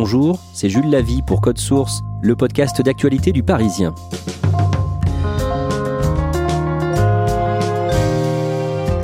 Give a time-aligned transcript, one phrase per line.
[0.00, 3.96] Bonjour, c'est Jules Lavie pour Code Source, le podcast d'actualité du Parisien.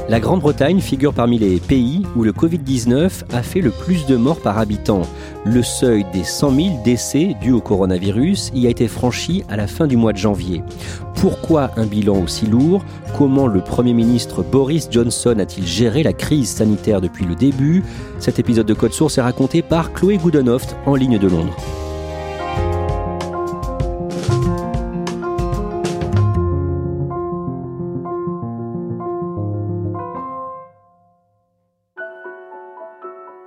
[0.08, 4.40] La Grande-Bretagne figure parmi les pays où le Covid-19 a fait le plus de morts
[4.40, 5.02] par habitant.
[5.46, 9.66] Le seuil des 100 000 décès dus au coronavirus y a été franchi à la
[9.66, 10.62] fin du mois de janvier.
[11.16, 12.82] Pourquoi un bilan aussi lourd?
[13.18, 17.82] Comment le Premier ministre Boris Johnson a-t-il géré la crise sanitaire depuis le début?
[18.18, 21.54] Cet épisode de Code Source est raconté par Chloé Goodenoft en ligne de Londres.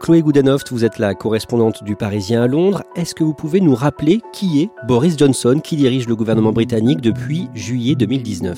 [0.08, 2.81] Chloé Goodenoft, vous êtes la correspondante du Parisien à Londres.
[2.95, 7.02] Est-ce que vous pouvez nous rappeler qui est Boris Johnson, qui dirige le gouvernement britannique
[7.02, 8.58] depuis juillet 2019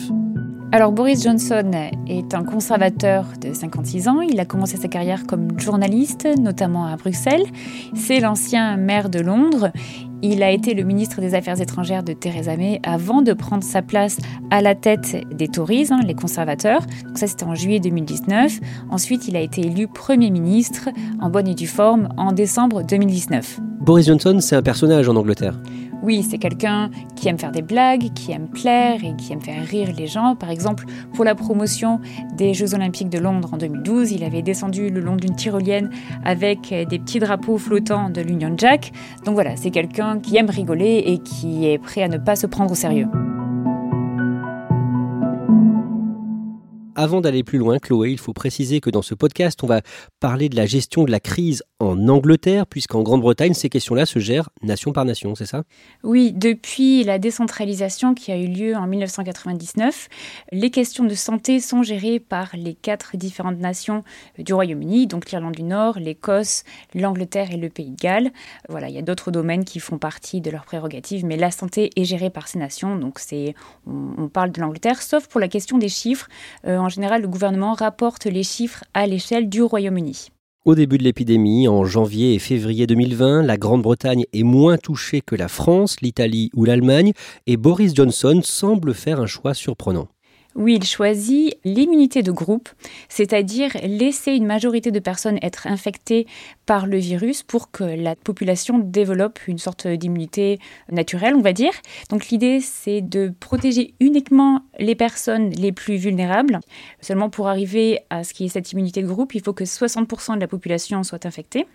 [0.71, 1.71] alors Boris Johnson
[2.05, 4.21] est un conservateur de 56 ans.
[4.21, 7.41] Il a commencé sa carrière comme journaliste, notamment à Bruxelles.
[7.95, 9.71] C'est l'ancien maire de Londres.
[10.21, 13.81] Il a été le ministre des Affaires étrangères de Theresa May avant de prendre sa
[13.81, 14.17] place
[14.51, 16.81] à la tête des Tories, hein, les conservateurs.
[17.05, 18.59] Donc ça, c'était en juillet 2019.
[18.89, 20.89] Ensuite, il a été élu Premier ministre
[21.21, 23.61] en bonne et due forme en décembre 2019.
[23.79, 25.55] Boris Johnson, c'est un personnage en Angleterre.
[26.01, 29.65] Oui, c'est quelqu'un qui aime faire des blagues, qui aime plaire et qui aime faire
[29.65, 30.35] rire les gens.
[30.35, 31.99] Par exemple, pour la promotion
[32.37, 35.89] des Jeux Olympiques de Londres en 2012, il avait descendu le long d'une tyrolienne
[36.23, 38.93] avec des petits drapeaux flottants de l'Union Jack.
[39.25, 42.47] Donc voilà, c'est quelqu'un qui aime rigoler et qui est prêt à ne pas se
[42.47, 43.07] prendre au sérieux.
[47.01, 49.79] Avant d'aller plus loin, Chloé, il faut préciser que dans ce podcast, on va
[50.19, 54.49] parler de la gestion de la crise en Angleterre, puisqu'en Grande-Bretagne, ces questions-là se gèrent
[54.63, 55.63] nation par nation, c'est ça?
[56.03, 60.09] Oui, depuis la décentralisation qui a eu lieu en 1999,
[60.51, 64.03] les questions de santé sont gérées par les quatre différentes nations
[64.37, 68.31] du Royaume-Uni, donc l'Irlande du Nord, l'Écosse, l'Angleterre et le Pays de Galles.
[68.67, 71.91] Voilà, il y a d'autres domaines qui font partie de leurs prérogatives, mais la santé
[71.95, 73.55] est gérée par ces nations, donc c'est
[73.87, 76.27] on, parle de l'Angleterre, sauf pour la question des chiffres.
[76.67, 80.29] Euh, général, le gouvernement rapporte les chiffres à l'échelle du Royaume-Uni.
[80.65, 85.35] Au début de l'épidémie, en janvier et février 2020, la Grande-Bretagne est moins touchée que
[85.35, 87.13] la France, l'Italie ou l'Allemagne,
[87.47, 90.09] et Boris Johnson semble faire un choix surprenant.
[90.59, 92.67] Oui, il choisit l'immunité de groupe,
[93.07, 96.27] c'est-à-dire laisser une majorité de personnes être infectées
[96.65, 100.59] par le virus pour que la population développe une sorte d'immunité
[100.91, 101.71] naturelle, on va dire.
[102.09, 106.59] Donc l'idée, c'est de protéger uniquement les personnes les plus vulnérables.
[106.99, 110.35] Seulement pour arriver à ce qui est cette immunité de groupe, il faut que 60%
[110.35, 111.67] de la population soit infectée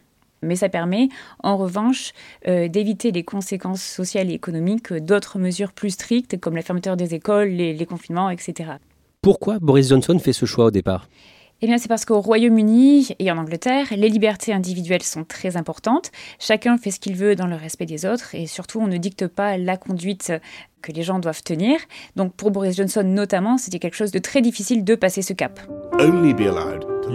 [0.44, 1.08] mais ça permet
[1.42, 2.12] en revanche
[2.46, 7.14] euh, d'éviter les conséquences sociales et économiques d'autres mesures plus strictes comme la fermeture des
[7.14, 8.72] écoles, les, confinements, etc.
[9.20, 11.08] Pourquoi Boris Johnson fait ce choix au départ?
[11.62, 16.10] Eh bien, c'est parce qu'au Royaume-Uni et en Angleterre, les libertés individuelles sont très importantes.
[16.38, 19.28] Chacun fait ce qu'il veut dans le respect des autres et surtout, on ne dicte
[19.28, 20.32] pas la conduite
[20.82, 21.78] que les gens doivent tenir.
[22.16, 25.60] Donc, pour Boris Johnson notamment, c'était quelque chose de très difficile de passer ce cap.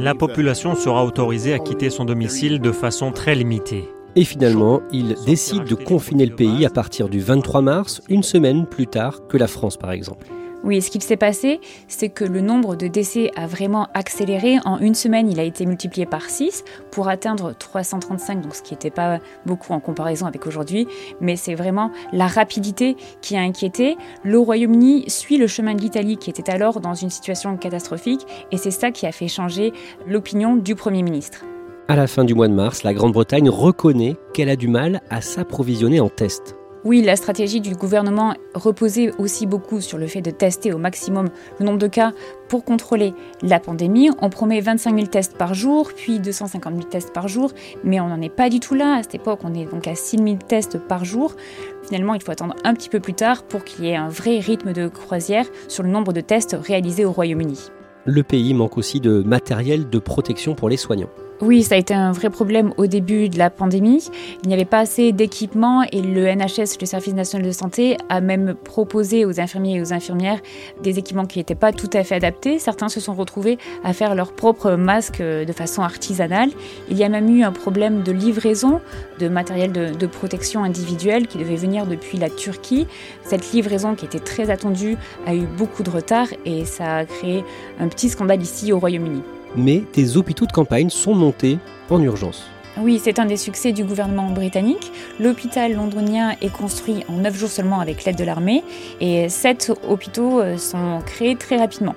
[0.01, 3.89] La population sera autorisée à quitter son domicile de façon très limitée.
[4.15, 8.65] Et finalement, il décide de confiner le pays à partir du 23 mars, une semaine
[8.65, 10.27] plus tard que la France par exemple.
[10.63, 14.57] Oui, ce qu'il s'est passé, c'est que le nombre de décès a vraiment accéléré.
[14.65, 18.73] En une semaine, il a été multiplié par 6 pour atteindre 335, donc ce qui
[18.73, 20.85] n'était pas beaucoup en comparaison avec aujourd'hui.
[21.21, 23.97] Mais c'est vraiment la rapidité qui a inquiété.
[24.23, 28.57] Le Royaume-Uni suit le chemin de l'Italie qui était alors dans une situation catastrophique et
[28.57, 29.71] c'est ça qui a fait changer
[30.07, 31.45] l'opinion du Premier ministre.
[31.87, 35.21] À la fin du mois de mars, la Grande-Bretagne reconnaît qu'elle a du mal à
[35.21, 36.58] s'approvisionner en tests.
[36.85, 41.27] Oui, la stratégie du gouvernement reposait aussi beaucoup sur le fait de tester au maximum
[41.59, 42.13] le nombre de cas
[42.47, 44.09] pour contrôler la pandémie.
[44.21, 47.51] On promet 25 000 tests par jour, puis 250 000 tests par jour,
[47.83, 48.95] mais on n'en est pas du tout là.
[48.95, 51.35] À cette époque, on est donc à 6 000 tests par jour.
[51.83, 54.39] Finalement, il faut attendre un petit peu plus tard pour qu'il y ait un vrai
[54.39, 57.59] rythme de croisière sur le nombre de tests réalisés au Royaume-Uni.
[58.05, 61.09] Le pays manque aussi de matériel de protection pour les soignants.
[61.41, 64.03] Oui, ça a été un vrai problème au début de la pandémie.
[64.43, 68.19] Il n'y avait pas assez d'équipements et le NHS, le Service national de santé, a
[68.19, 70.41] même proposé aux infirmiers et aux infirmières
[70.83, 72.59] des équipements qui n'étaient pas tout à fait adaptés.
[72.59, 76.49] Certains se sont retrouvés à faire leurs propres masques de façon artisanale.
[76.89, 78.81] Il y a même eu un problème de livraison
[79.19, 82.85] de matériel de, de protection individuelle qui devait venir depuis la Turquie.
[83.23, 87.45] Cette livraison qui était très attendue a eu beaucoup de retard et ça a créé
[87.79, 89.21] un petit scandale ici au Royaume-Uni
[89.55, 91.59] mais des hôpitaux de campagne sont montés
[91.89, 92.45] en urgence.
[92.81, 94.91] Oui, c'est un des succès du gouvernement britannique.
[95.19, 98.63] L'hôpital londonien est construit en 9 jours seulement avec l'aide de l'armée
[99.01, 101.95] et sept hôpitaux euh, sont créés très rapidement.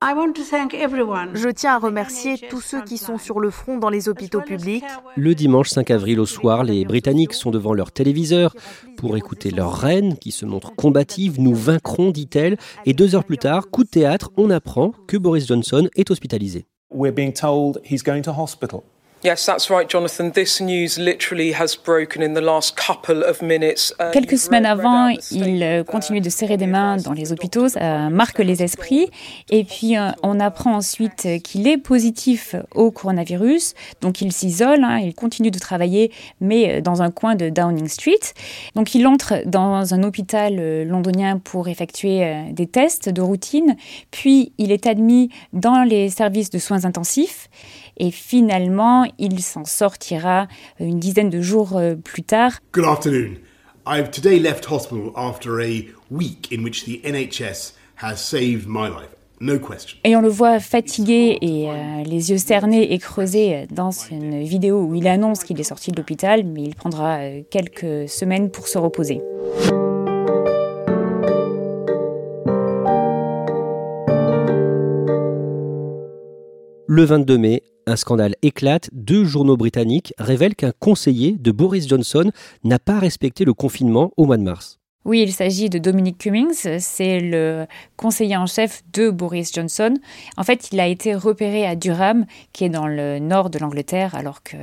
[0.00, 4.84] Je tiens à remercier tous ceux qui sont sur le front dans les hôpitaux publics.
[5.16, 8.54] Le dimanche 5 avril au soir, les Britanniques sont devant leur téléviseur
[8.96, 11.40] pour écouter leur reine qui se montre combative.
[11.40, 12.58] Nous vaincrons, dit-elle.
[12.86, 16.66] Et deux heures plus tard, coup de théâtre, on apprend que Boris Johnson est hospitalisé.
[16.94, 18.84] We're being told he's going to hospital.
[24.12, 28.38] Quelques semaines avant, il euh, continue de serrer des mains dans les hôpitaux, ça marque
[28.38, 29.10] les esprits.
[29.50, 33.74] Et puis, euh, on apprend ensuite qu'il est positif au coronavirus.
[34.00, 37.88] Donc, il s'isole, hein, il continue de travailler, mais euh, dans un coin de Downing
[37.88, 38.34] Street.
[38.76, 43.76] Donc, il entre dans un hôpital londonien pour effectuer des tests de routine.
[44.12, 47.48] Puis, il est admis dans les services de soins intensifs
[47.98, 50.48] et finalement, il s'en sortira
[50.80, 52.52] une dizaine de jours euh, plus tard.
[52.72, 53.36] Good afternoon.
[53.86, 57.72] I've today left hospital after a week in which the NHS
[58.02, 59.08] has saved my life.
[59.40, 59.98] No question.
[60.04, 64.82] Et on le voit fatigué et euh, les yeux cernés et creusés dans une vidéo
[64.82, 68.66] où il annonce qu'il est sorti de l'hôpital, mais il prendra euh, quelques semaines pour
[68.66, 69.22] se reposer.
[76.90, 78.88] Le 22 mai, un scandale éclate.
[78.94, 82.30] Deux journaux britanniques révèlent qu'un conseiller de Boris Johnson
[82.64, 84.80] n'a pas respecté le confinement au mois de mars.
[85.08, 87.64] Oui, il s'agit de Dominic Cummings, c'est le
[87.96, 89.94] conseiller en chef de Boris Johnson.
[90.36, 94.14] En fait, il a été repéré à Durham, qui est dans le nord de l'Angleterre,
[94.14, 94.58] alors que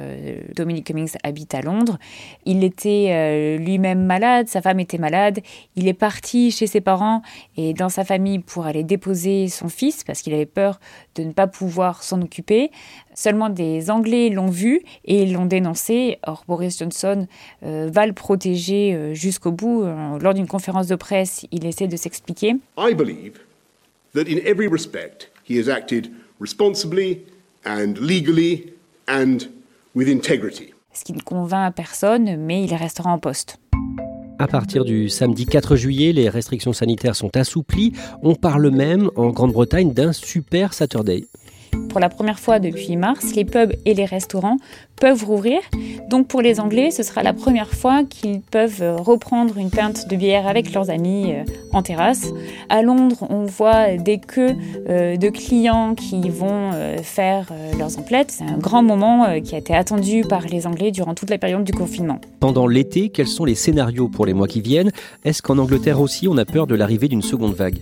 [0.54, 1.98] Dominic Cummings habite à Londres.
[2.46, 5.40] Il était euh, lui-même malade, sa femme était malade.
[5.76, 7.24] Il est parti chez ses parents
[7.58, 10.80] et dans sa famille pour aller déposer son fils parce qu'il avait peur
[11.16, 12.70] de ne pas pouvoir s'en occuper.
[13.16, 16.20] Seulement des Anglais l'ont vu et l'ont dénoncé.
[16.28, 17.28] Or, Boris Johnson
[17.64, 19.84] euh, va le protéger euh, jusqu'au bout.
[19.84, 22.56] Euh, lors d'une conférence de presse, il essaie de s'expliquer.
[22.78, 23.40] I believe
[24.14, 27.22] that in every respect, he has acted responsibly
[27.66, 28.74] and legally
[29.08, 29.38] and
[29.96, 30.74] with integrity.
[30.94, 33.58] Ce qui ne convainc personne, mais il restera en poste.
[34.38, 37.94] À partir du samedi 4 juillet, les restrictions sanitaires sont assouplies.
[38.22, 41.26] On parle même en Grande-Bretagne d'un super Saturday.
[41.96, 44.58] Pour la première fois depuis mars, les pubs et les restaurants
[45.00, 45.60] peuvent rouvrir.
[46.10, 50.18] Donc pour les Anglais, ce sera la première fois qu'ils peuvent reprendre une pinte de
[50.18, 52.34] bière avec leurs amis euh, en terrasse.
[52.68, 54.58] À Londres, on voit des queues
[54.90, 57.48] euh, de clients qui vont euh, faire
[57.80, 58.32] leurs emplettes.
[58.32, 61.64] C'est un grand moment qui a été attendu par les Anglais durant toute la période
[61.64, 62.20] du confinement.
[62.42, 64.92] Pendant l'été, quels sont les scénarios pour les mois qui viennent?
[65.24, 67.80] Est-ce qu'en Angleterre aussi, on a peur de l'arrivée d'une seconde vague?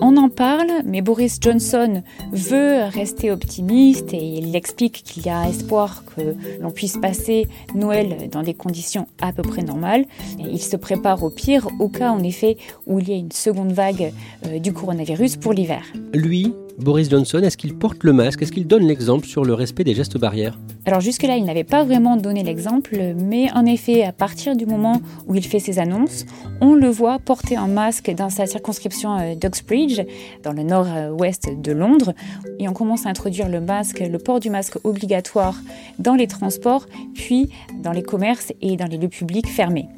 [0.00, 5.48] On en parle, mais Boris Johnson veut rester optimiste et il explique qu'il y a
[5.48, 10.04] espoir que l'on puisse passer Noël dans des conditions à peu près normales.
[10.38, 13.72] il se prépare au pire, au cas en effet où il y a une seconde
[13.72, 14.12] vague
[14.46, 15.82] euh, du coronavirus pour l'hiver.
[16.12, 18.42] Lui, Boris Johnson, est-ce qu'il porte le masque?
[18.42, 20.58] Est-ce qu'il donne l'exemple sur le respect des gestes barrières?
[20.84, 25.00] Alors jusque-là, il n'avait pas vraiment donné l'exemple, mais en effet, à partir du moment
[25.26, 26.26] où il fait ses annonces,
[26.60, 30.02] on le voit porter un masque dans sa circonscription euh, d'Oxbridge,
[30.42, 32.12] dans le nord-ouest de Londres,
[32.58, 35.56] et on commence à introduire le masque, le port du masque obligatoire
[35.98, 37.50] dans les transports, puis
[37.82, 39.88] dans les commerces et dans les lieux publics fermés.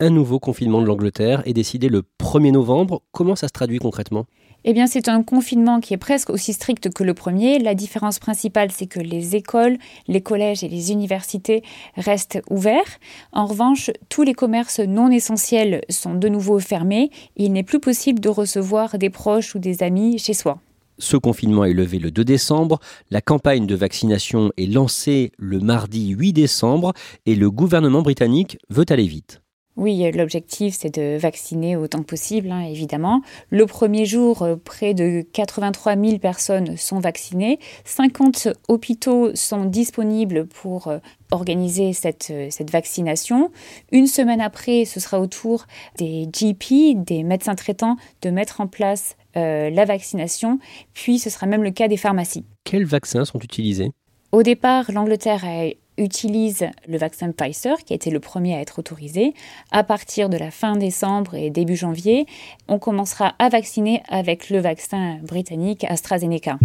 [0.00, 3.02] Un nouveau confinement de l'Angleterre est décidé le 1er novembre.
[3.12, 4.26] Comment ça se traduit concrètement?
[4.66, 7.58] Eh bien, c'est un confinement qui est presque aussi strict que le premier.
[7.58, 9.76] La différence principale, c'est que les écoles,
[10.08, 11.62] les collèges et les universités
[11.96, 12.98] restent ouverts.
[13.32, 17.10] En revanche, tous les commerces non essentiels sont de nouveau fermés.
[17.36, 20.58] Il n'est plus possible de recevoir des proches ou des amis chez soi.
[20.98, 22.78] Ce confinement est levé le 2 décembre,
[23.10, 26.94] la campagne de vaccination est lancée le mardi 8 décembre
[27.26, 29.43] et le gouvernement britannique veut aller vite.
[29.76, 33.22] Oui, l'objectif, c'est de vacciner autant que possible, hein, évidemment.
[33.50, 37.58] Le premier jour, euh, près de 83 000 personnes sont vaccinées.
[37.84, 40.98] 50 hôpitaux sont disponibles pour euh,
[41.32, 43.50] organiser cette, euh, cette vaccination.
[43.90, 45.66] Une semaine après, ce sera au tour
[45.98, 50.60] des GP, des médecins traitants, de mettre en place la vaccination.
[50.92, 52.44] Puis, ce sera même le cas des pharmacies.
[52.62, 53.90] Quels vaccins sont utilisés?
[54.30, 55.66] Au départ, l'Angleterre a
[55.98, 59.34] utilise le vaccin Pfizer, qui a été le premier à être autorisé.
[59.70, 62.26] À partir de la fin décembre et début janvier,
[62.68, 66.58] on commencera à vacciner avec le vaccin britannique AstraZeneca.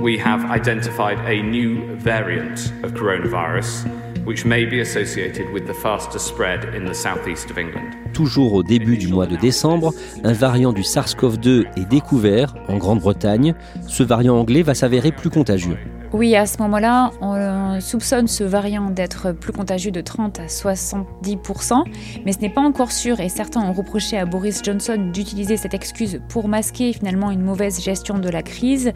[0.00, 3.86] We have identified a new variant of coronavirus.
[4.26, 7.94] Which may be associated with the spread in the southeast of England.
[8.12, 13.54] Toujours au début du mois de décembre, un variant du SARS-CoV-2 est découvert en Grande-Bretagne.
[13.86, 15.78] Ce variant anglais va s'avérer plus contagieux.
[16.14, 21.84] Oui, à ce moment-là, on soupçonne ce variant d'être plus contagieux de 30 à 70%,
[22.24, 25.74] mais ce n'est pas encore sûr et certains ont reproché à Boris Johnson d'utiliser cette
[25.74, 28.92] excuse pour masquer finalement une mauvaise gestion de la crise.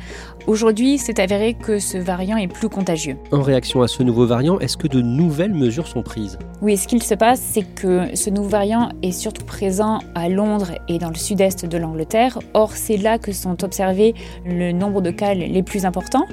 [0.47, 3.19] Aujourd'hui, c'est avéré que ce variant est plus contagieux.
[3.31, 6.39] En réaction à ce nouveau variant, est-ce que de nouvelles mesures sont prises?
[6.63, 10.73] Oui, ce qu'il se passe, c'est que ce nouveau variant est surtout présent à Londres
[10.89, 12.39] et dans le sud-est de l'Angleterre.
[12.55, 14.15] Or, c'est là que sont observés
[14.47, 16.27] le nombre de cas les plus importants.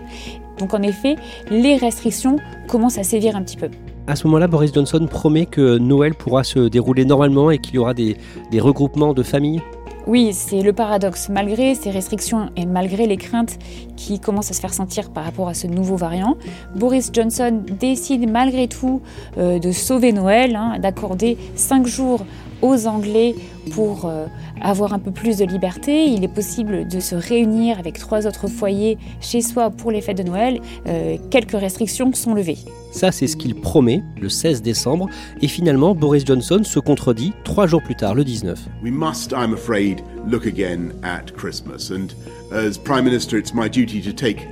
[0.60, 1.16] Donc en effet,
[1.50, 2.38] les restrictions
[2.68, 3.70] commencent à sévir un petit peu.
[4.08, 7.78] À ce moment-là, Boris Johnson promet que Noël pourra se dérouler normalement et qu'il y
[7.78, 8.18] aura des,
[8.60, 9.62] regroupements de familles
[10.08, 11.30] oui, c'est le paradoxe.
[11.30, 13.60] Malgré ces restrictions et malgré les craintes
[13.96, 16.36] qui commencent à se faire sentir par rapport à ce nouveau variant,
[16.75, 19.04] Boris Johnson décide malgré tout
[19.38, 22.25] euh, de sauver Noël, hein, d'accorder cinq jours
[22.62, 23.36] aux Anglais
[23.72, 24.25] pour euh,
[24.62, 26.06] avoir un peu plus de liberté.
[26.06, 30.18] Il est possible de se réunir avec trois autres foyers chez soi pour les fêtes
[30.18, 30.60] de Noël.
[30.88, 32.58] Euh, quelques restrictions sont levées.
[32.92, 35.08] Ça, c'est ce qu'il promet le 16 décembre.
[35.42, 38.60] Et finalement, Boris Johnson se contredit trois jours plus tard, le 19.
[38.84, 41.92] We must, I'm afraid, look again at Christmas.
[41.92, 42.08] And
[42.51, 44.48] as Prime Minister, it's my duty to take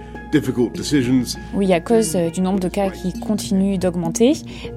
[1.53, 4.33] oui, à cause euh, du nombre de cas qui continue d'augmenter,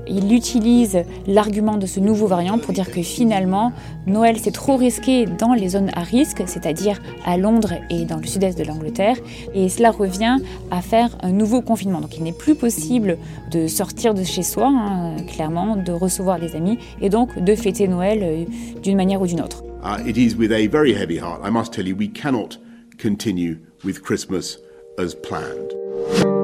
[0.07, 3.73] il utilise l'argument de ce nouveau variant pour dire que finalement,
[4.07, 8.27] Noël c'est trop risqué dans les zones à risque, c'est-à-dire à Londres et dans le
[8.27, 9.17] sud-est de l'Angleterre,
[9.55, 10.39] et cela revient
[10.71, 12.01] à faire un nouveau confinement.
[12.01, 13.19] Donc il n'est plus possible
[13.51, 17.89] de sortir de chez soi, hein, clairement, de recevoir des amis, et donc de fêter
[17.89, 18.45] Noël euh,
[18.83, 19.65] d'une manière ou d'une autre.
[19.83, 22.59] Uh, it is with a very heavy heart, I must tell you, we cannot
[22.99, 24.59] continue with Christmas
[25.01, 26.40] as planned.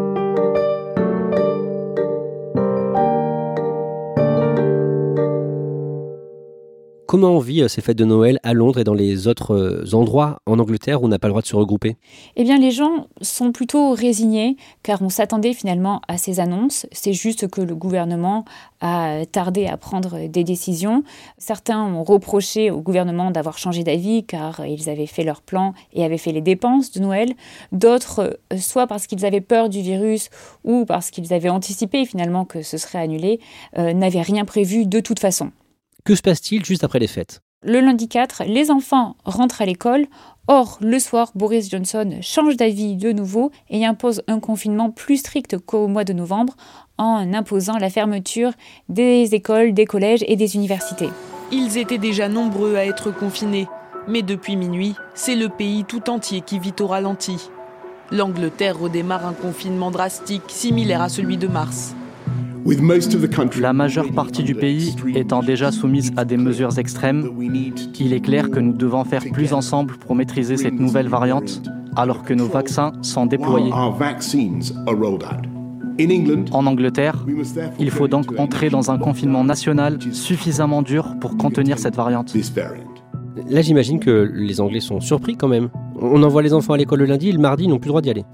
[7.16, 9.94] Comment on vit euh, ces fêtes de Noël à Londres et dans les autres euh,
[9.94, 11.96] endroits en Angleterre où on n'a pas le droit de se regrouper?
[12.37, 16.87] Eh bien, les gens sont plutôt résignés car on s'attendait finalement à ces annonces.
[16.92, 18.44] C'est juste que le gouvernement
[18.82, 21.04] a tardé à prendre des décisions.
[21.38, 26.04] Certains ont reproché au gouvernement d'avoir changé d'avis car ils avaient fait leur plan et
[26.04, 27.32] avaient fait les dépenses de Noël.
[27.73, 30.28] D'autres, euh, soit parce qu'ils avaient peur du virus
[30.64, 33.40] ou parce qu'ils avaient anticipé finalement que ce serait annulé,
[33.75, 35.50] n'avaient rien prévu de toute façon.
[36.06, 37.40] Que se passe-t-il juste après les fêtes?
[37.64, 40.06] Le lundi 4, les enfants rentrent à l'école.
[40.46, 45.58] Or, le soir, Boris Johnson change d'avis de nouveau et impose un confinement plus strict
[45.58, 46.54] qu'au mois de novembre
[46.96, 48.52] en imposant la fermeture
[48.88, 51.10] des écoles, des collèges et des universités.
[51.50, 53.66] Ils étaient déjà nombreux à être confinés,
[54.06, 57.50] mais depuis minuit, c'est le pays tout entier qui vit au ralenti.
[58.12, 61.96] L'Angleterre redémarre un confinement drastique similaire à celui de mars.
[63.61, 67.30] La majeure partie du pays étant déjà soumise à des mesures extrêmes,
[68.00, 71.62] il est clair que nous devons faire plus ensemble pour maîtriser cette nouvelle variante
[71.94, 73.73] alors que nos vaccins sont déployés.
[76.50, 77.25] En Angleterre,
[77.78, 82.35] il faut donc entrer dans un confinement national suffisamment dur pour contenir cette variante.
[83.49, 85.68] Là, j'imagine que les Anglais sont surpris quand même.
[86.00, 87.92] On envoie les enfants à l'école le lundi et le mardi, ils n'ont plus le
[87.92, 88.24] droit d'y aller.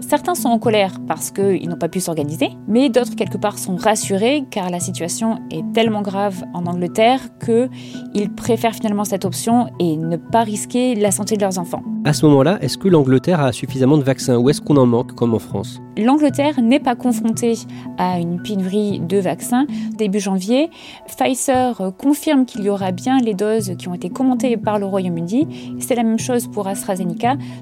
[0.00, 3.76] Certains sont en colère parce qu'ils n'ont pas pu s'organiser, mais d'autres, quelque part, sont
[3.76, 9.96] rassurés car la situation est tellement grave en Angleterre qu'ils préfèrent finalement cette option et
[9.96, 11.82] ne pas risquer la santé de leurs enfants.
[12.04, 15.14] À ce moment-là, est-ce que l'Angleterre a suffisamment de vaccins ou est-ce qu'on en manque
[15.14, 15.80] comme en France?
[15.98, 17.58] L'Angleterre n'est pas confrontée
[17.98, 19.66] à une pénurie de vaccins.
[19.98, 20.70] Début janvier,
[21.06, 25.76] Pfizer confirme qu'il y aura bien les doses qui ont été commentées par le Royaume-Uni.
[25.78, 27.09] C'est la même chose pour AstraZeneca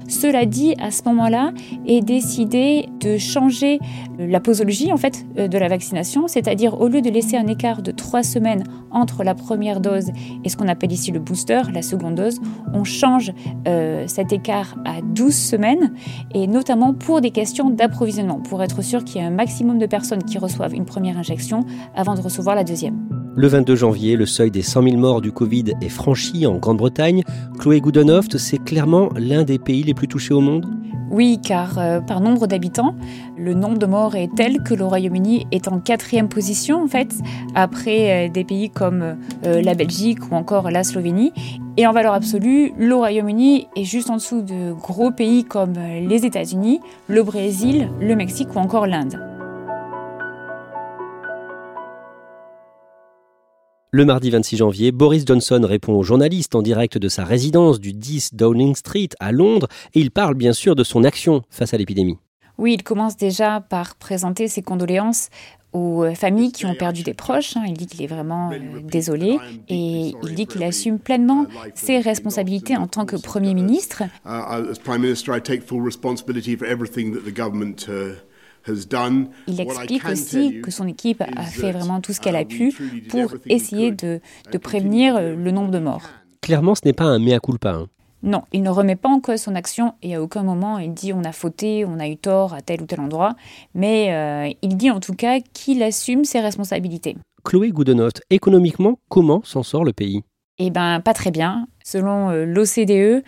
[0.07, 1.51] Cela dit, à ce moment-là,
[1.85, 3.79] est décidé de changer
[4.17, 7.91] la posologie en fait de la vaccination, c'est-à-dire au lieu de laisser un écart de
[7.91, 10.09] trois semaines entre la première dose
[10.43, 12.39] et ce qu'on appelle ici le booster, la seconde dose,
[12.73, 13.31] on change
[13.67, 15.93] euh, cet écart à 12 semaines.
[16.33, 19.85] Et notamment pour des questions d'approvisionnement, pour être sûr qu'il y ait un maximum de
[19.85, 21.65] personnes qui reçoivent une première injection
[21.95, 23.18] avant de recevoir la deuxième.
[23.35, 27.23] Le 22 janvier, le seuil des 100 000 morts du Covid est franchi en Grande-Bretagne.
[27.59, 30.65] Chloé Goodenoft, c'est clairement l'un des pays les plus touchés au monde?
[31.11, 32.95] Oui, car euh, par nombre d'habitants,
[33.37, 37.15] le nombre de morts est tel que le Royaume-Uni est en quatrième position en fait,
[37.55, 41.31] après euh, des pays comme euh, la Belgique ou encore la Slovénie.
[41.77, 46.25] Et en valeur absolue, le Royaume-Uni est juste en dessous de gros pays comme les
[46.25, 49.28] États-Unis, le Brésil, le Mexique ou encore l'Inde.
[53.91, 57.91] Le mardi 26 janvier, Boris Johnson répond aux journalistes en direct de sa résidence du
[57.91, 61.77] 10 Downing Street à Londres et il parle bien sûr de son action face à
[61.77, 62.19] l'épidémie.
[62.59, 65.29] Oui, il commence déjà par présenter ses condoléances
[65.73, 67.57] aux familles qui ont perdu des proches.
[67.57, 67.63] Hein.
[67.65, 72.77] Il dit qu'il est vraiment euh, désolé et il dit qu'il assume pleinement ses responsabilités
[72.77, 74.03] en tant que Premier ministre.
[79.47, 82.73] Il explique aussi que son équipe a fait vraiment tout ce qu'elle a pu
[83.09, 84.19] pour essayer de,
[84.61, 86.07] prévenir euh, le nombre de morts.
[86.41, 87.71] Clairement, ce n'est pas un mea culpa.
[87.71, 87.87] Hein.
[88.21, 91.13] Non, il ne remet pas en cause son action et à aucun moment il dit
[91.13, 93.35] on a fauté, on a eu tort à tel ou tel endroit,
[93.73, 97.15] mais euh, il dit en tout cas qu'il assume ses responsabilités.
[97.45, 100.23] Chloé Goodenote, économiquement, comment s'en sort le pays?
[100.61, 101.67] Eh bien, pas très bien.
[101.85, 103.23] Selon euh, l'OCDE,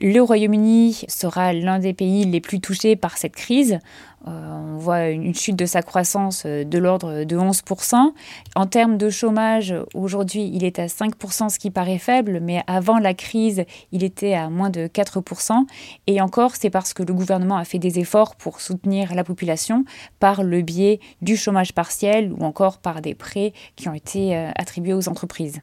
[0.00, 3.80] le Royaume-Uni sera l'un des pays les plus touchés par cette crise.
[4.28, 8.12] Euh, on voit une chute de sa croissance euh, de l'ordre de 11%.
[8.54, 13.00] En termes de chômage, aujourd'hui, il est à 5%, ce qui paraît faible, mais avant
[13.00, 15.66] la crise, il était à moins de 4%.
[16.06, 19.84] Et encore, c'est parce que le gouvernement a fait des efforts pour soutenir la population
[20.20, 24.94] par le biais du chômage partiel ou encore par des prêts qui ont été attribués
[24.94, 25.60] aux entreprises.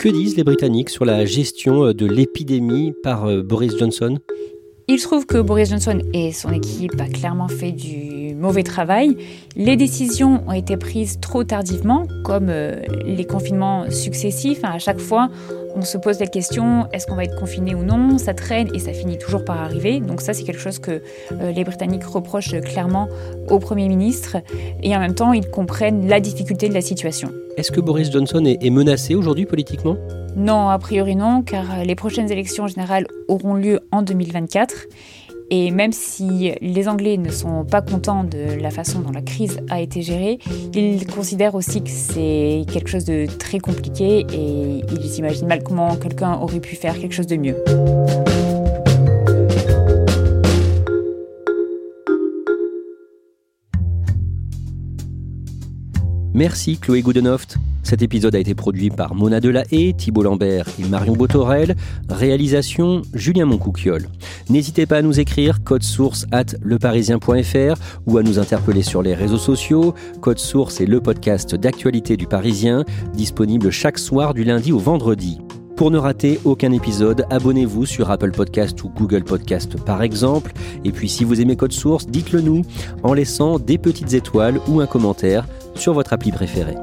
[0.00, 4.18] Que disent les Britanniques sur la gestion euh, de l'épidémie par euh, Boris Johnson?
[4.88, 9.16] Il se trouve que Boris Johnson et son équipe a clairement fait du mauvais travail.
[9.54, 14.60] Les décisions ont été prises trop tardivement, comme euh, les confinements successifs.
[14.64, 15.28] À chaque fois,
[15.76, 18.18] on se pose la question est-ce qu'on va être confiné ou non?
[18.18, 20.00] Ça traîne et ça finit toujours par arriver.
[20.00, 23.08] Donc ça, c'est quelque chose que euh, les Britanniques reprochent clairement
[23.48, 24.38] au Premier ministre.
[24.82, 27.30] Et en même temps, ils comprennent la difficulté de la situation.
[27.56, 29.96] Est-ce que Boris Johnson est menacé aujourd'hui politiquement?
[30.36, 34.86] Non, a priori non, car les prochaines élections générales auront lieu en 2024.
[35.50, 39.60] Et même si les Anglais ne sont pas contents de la façon dont la crise
[39.68, 40.38] a été gérée,
[40.74, 45.96] ils considèrent aussi que c'est quelque chose de très compliqué et ils imaginent mal comment
[45.96, 47.56] quelqu'un aurait pu faire quelque chose de mieux.
[56.40, 57.58] Merci Chloé Goodenoft.
[57.82, 61.76] Cet épisode a été produit par Mona Delahaye, Thibault Lambert et Marion Botorel.
[62.08, 64.08] Réalisation Julien Moncouquiole.
[64.48, 67.74] N'hésitez pas à nous écrire code source at leparisien.fr
[68.06, 69.94] ou à nous interpeller sur les réseaux sociaux.
[70.22, 75.40] Code source est le podcast d'actualité du Parisien, disponible chaque soir du lundi au vendredi.
[75.76, 80.52] Pour ne rater aucun épisode, abonnez-vous sur Apple Podcast ou Google Podcast par exemple.
[80.84, 82.62] Et puis si vous aimez Code Source, dites-le nous
[83.02, 86.76] en laissant des petites étoiles ou un commentaire sur votre appli préférée.